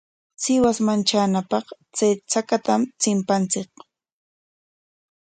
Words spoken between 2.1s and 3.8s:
chakatam chimpanchik.